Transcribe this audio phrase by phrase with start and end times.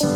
[0.00, 0.10] Olá,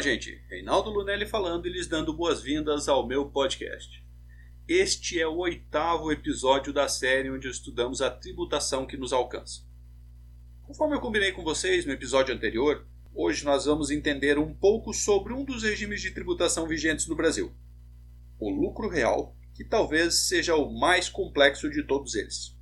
[0.00, 0.42] gente.
[0.48, 4.04] Reinaldo Lunelli falando e lhes dando boas-vindas ao meu podcast.
[4.66, 9.62] Este é o oitavo episódio da série onde estudamos a tributação que nos alcança.
[10.64, 12.84] Conforme eu combinei com vocês no episódio anterior,
[13.20, 17.52] hoje nós vamos entender um pouco sobre um dos regimes de tributação vigentes no Brasil,
[18.38, 22.56] o lucro real, que talvez seja o mais complexo de todos eles.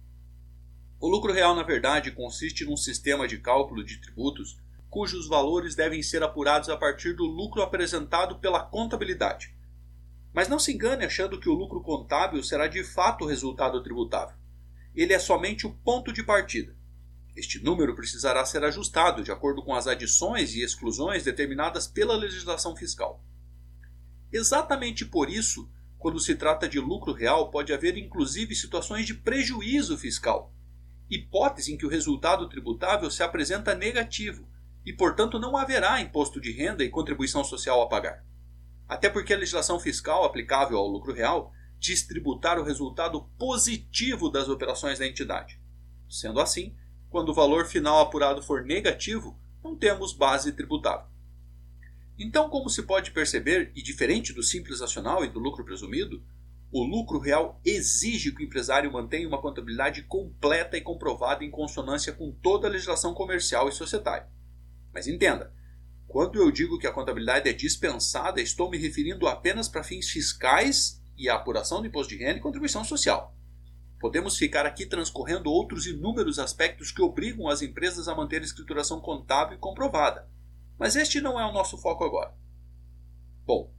[0.99, 4.57] O lucro real, na verdade, consiste num sistema de cálculo de tributos
[4.89, 9.55] cujos valores devem ser apurados a partir do lucro apresentado pela contabilidade.
[10.33, 14.35] Mas não se engane achando que o lucro contábil será de fato o resultado tributável.
[14.95, 16.75] Ele é somente o ponto de partida.
[17.37, 22.75] Este número precisará ser ajustado de acordo com as adições e exclusões determinadas pela legislação
[22.75, 23.23] fiscal.
[24.33, 29.99] Exatamente por isso, quando se trata de lucro real, pode haver inclusive situações de prejuízo
[29.99, 30.55] fiscal,
[31.11, 34.49] hipótese em que o resultado tributável se apresenta negativo
[34.85, 38.25] e, portanto, não haverá imposto de renda e contribuição social a pagar.
[38.89, 44.49] Até porque a legislação fiscal aplicável ao lucro real diz tributar o resultado positivo das
[44.49, 45.61] operações da entidade.
[46.09, 46.75] Sendo assim,
[47.11, 51.07] quando o valor final apurado for negativo, não temos base tributável.
[52.19, 56.23] Então, como se pode perceber, e diferente do simples nacional e do lucro presumido,
[56.73, 62.13] o lucro real exige que o empresário mantenha uma contabilidade completa e comprovada em consonância
[62.13, 64.29] com toda a legislação comercial e societária.
[64.93, 65.53] Mas entenda,
[66.09, 71.03] quando eu digo que a contabilidade é dispensada, estou me referindo apenas para fins fiscais
[71.17, 73.36] e a apuração do imposto de renda e contribuição social.
[74.07, 79.59] Podemos ficar aqui transcorrendo outros inúmeros aspectos que obrigam as empresas a manter escrituração contábil
[79.59, 80.31] comprovada.
[80.79, 82.33] Mas este não é o nosso foco agora.
[83.45, 83.75] Bom,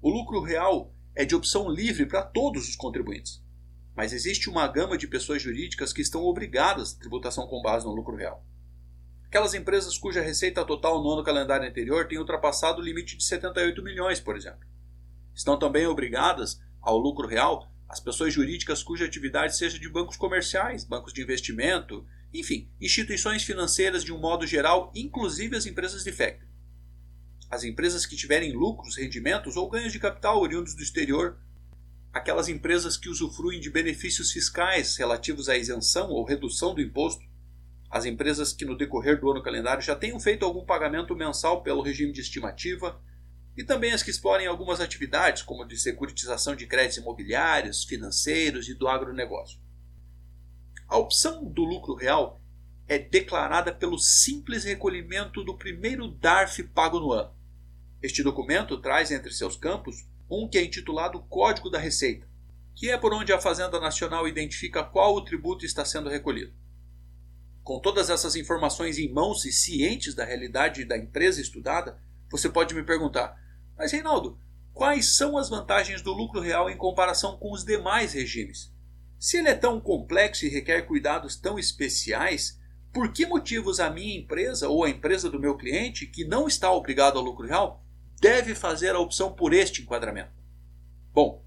[0.00, 3.42] o lucro real é de opção livre para todos os contribuintes.
[3.92, 7.92] Mas existe uma gama de pessoas jurídicas que estão obrigadas à tributação com base no
[7.92, 8.46] lucro real.
[9.26, 13.82] Aquelas empresas cuja receita total no ano calendário anterior tem ultrapassado o limite de 78
[13.82, 14.64] milhões, por exemplo.
[15.34, 20.82] Estão também obrigadas ao lucro real as pessoas jurídicas cuja atividade seja de bancos comerciais,
[20.82, 26.50] bancos de investimento, enfim, instituições financeiras de um modo geral, inclusive as empresas de factoring.
[27.50, 31.38] As empresas que tiverem lucros, rendimentos ou ganhos de capital oriundos do exterior,
[32.10, 37.26] aquelas empresas que usufruem de benefícios fiscais relativos à isenção ou redução do imposto,
[37.90, 41.82] as empresas que no decorrer do ano calendário já tenham feito algum pagamento mensal pelo
[41.82, 42.98] regime de estimativa,
[43.56, 48.74] e também as que explorem algumas atividades, como de securitização de créditos imobiliários, financeiros e
[48.74, 49.60] do agronegócio.
[50.88, 52.40] A opção do lucro real
[52.88, 57.32] é declarada pelo simples recolhimento do primeiro DARF pago no ano.
[58.02, 62.26] Este documento traz entre seus campos um que é intitulado Código da Receita,
[62.74, 66.52] que é por onde a Fazenda Nacional identifica qual o tributo está sendo recolhido.
[67.62, 72.74] Com todas essas informações em mãos e cientes da realidade da empresa estudada, você pode
[72.74, 73.40] me perguntar:
[73.82, 74.38] mas Reinaldo,
[74.72, 78.72] quais são as vantagens do lucro real em comparação com os demais regimes?
[79.18, 82.60] Se ele é tão complexo e requer cuidados tão especiais,
[82.92, 86.70] por que motivos a minha empresa ou a empresa do meu cliente, que não está
[86.70, 87.84] obrigado ao lucro real,
[88.20, 90.30] deve fazer a opção por este enquadramento?
[91.12, 91.44] Bom,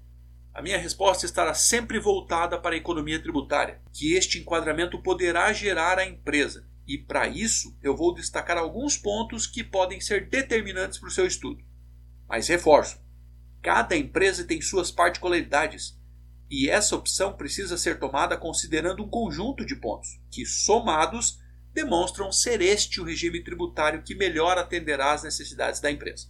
[0.52, 5.98] a minha resposta estará sempre voltada para a economia tributária, que este enquadramento poderá gerar
[5.98, 11.08] à empresa, e para isso eu vou destacar alguns pontos que podem ser determinantes para
[11.08, 11.64] o seu estudo.
[12.28, 12.98] Mas reforço:
[13.62, 15.98] cada empresa tem suas particularidades,
[16.50, 21.40] e essa opção precisa ser tomada considerando um conjunto de pontos, que somados
[21.72, 26.28] demonstram ser este o regime tributário que melhor atenderá às necessidades da empresa.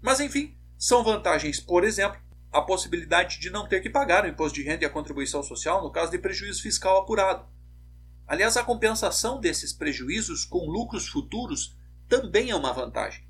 [0.00, 2.20] Mas enfim, são vantagens, por exemplo,
[2.52, 5.82] a possibilidade de não ter que pagar o imposto de renda e a contribuição social
[5.82, 7.46] no caso de prejuízo fiscal apurado.
[8.26, 11.76] Aliás, a compensação desses prejuízos com lucros futuros
[12.08, 13.25] também é uma vantagem.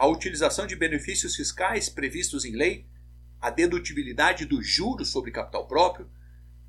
[0.00, 2.86] A utilização de benefícios fiscais previstos em lei,
[3.38, 6.10] a dedutibilidade dos juros sobre capital próprio,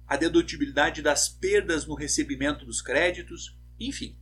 [0.06, 4.20] a dedutibilidade das perdas no recebimento dos créditos, enfim.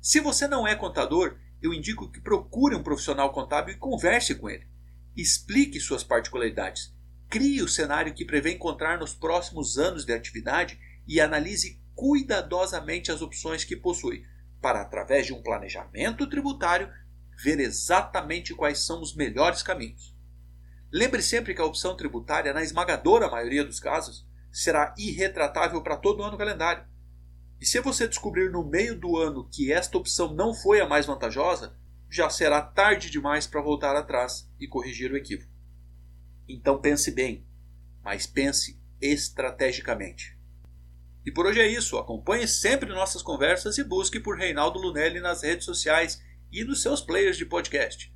[0.00, 4.48] Se você não é contador, eu indico que procure um profissional contábil e converse com
[4.48, 4.66] ele.
[5.14, 6.90] Explique suas particularidades.
[7.28, 13.20] Crie o cenário que prevê encontrar nos próximos anos de atividade e analise cuidadosamente as
[13.20, 14.24] opções que possui,
[14.58, 16.90] para, através de um planejamento tributário,
[17.36, 20.14] ver exatamente quais são os melhores caminhos.
[20.92, 26.20] Lembre sempre que a opção tributária, na esmagadora maioria dos casos, será irretratável para todo
[26.20, 26.84] o ano calendário.
[27.60, 31.06] E se você descobrir no meio do ano que esta opção não foi a mais
[31.06, 31.76] vantajosa,
[32.10, 35.50] já será tarde demais para voltar atrás e corrigir o equívoco.
[36.46, 37.46] Então pense bem,
[38.02, 40.36] mas pense estrategicamente.
[41.24, 41.96] E por hoje é isso.
[41.96, 46.20] Acompanhe sempre nossas conversas e busque por Reinaldo Lunelli nas redes sociais
[46.52, 48.12] e nos seus players de podcast.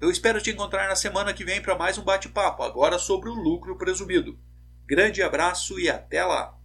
[0.00, 3.34] Eu espero te encontrar na semana que vem para mais um bate-papo, agora sobre o
[3.34, 4.38] lucro presumido.
[4.84, 6.57] Grande abraço e até lá!